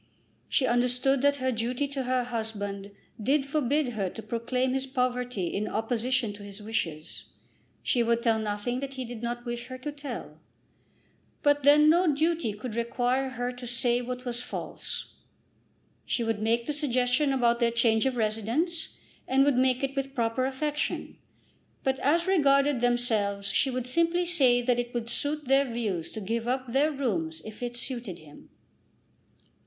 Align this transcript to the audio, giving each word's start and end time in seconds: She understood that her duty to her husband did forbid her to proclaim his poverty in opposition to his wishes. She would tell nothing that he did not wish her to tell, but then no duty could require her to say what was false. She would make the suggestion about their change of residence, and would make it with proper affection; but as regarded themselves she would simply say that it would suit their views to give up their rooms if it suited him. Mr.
She 0.49 0.65
understood 0.65 1.21
that 1.21 1.35
her 1.35 1.51
duty 1.51 1.87
to 1.89 2.05
her 2.05 2.23
husband 2.23 2.89
did 3.21 3.45
forbid 3.45 3.89
her 3.89 4.09
to 4.09 4.23
proclaim 4.23 4.73
his 4.73 4.87
poverty 4.87 5.45
in 5.45 5.67
opposition 5.67 6.33
to 6.33 6.41
his 6.41 6.59
wishes. 6.59 7.25
She 7.83 8.01
would 8.01 8.23
tell 8.23 8.39
nothing 8.39 8.79
that 8.79 8.95
he 8.95 9.05
did 9.05 9.21
not 9.21 9.45
wish 9.45 9.67
her 9.67 9.77
to 9.77 9.91
tell, 9.91 10.39
but 11.43 11.61
then 11.61 11.87
no 11.87 12.11
duty 12.15 12.51
could 12.53 12.73
require 12.73 13.29
her 13.29 13.51
to 13.51 13.67
say 13.67 14.01
what 14.01 14.25
was 14.25 14.41
false. 14.41 15.13
She 16.03 16.23
would 16.23 16.41
make 16.41 16.65
the 16.65 16.73
suggestion 16.73 17.31
about 17.31 17.59
their 17.59 17.69
change 17.69 18.07
of 18.07 18.17
residence, 18.17 18.97
and 19.27 19.43
would 19.45 19.53
make 19.55 19.83
it 19.83 19.95
with 19.95 20.15
proper 20.15 20.45
affection; 20.47 21.19
but 21.83 21.99
as 21.99 22.25
regarded 22.25 22.81
themselves 22.81 23.45
she 23.49 23.69
would 23.69 23.85
simply 23.85 24.25
say 24.25 24.63
that 24.63 24.79
it 24.79 24.95
would 24.95 25.11
suit 25.11 25.45
their 25.45 25.71
views 25.71 26.11
to 26.13 26.21
give 26.21 26.47
up 26.47 26.65
their 26.65 26.91
rooms 26.91 27.43
if 27.45 27.61
it 27.61 27.77
suited 27.77 28.17
him. 28.17 28.49
Mr. 28.49 29.49